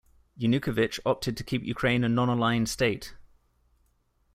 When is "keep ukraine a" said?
1.43-2.09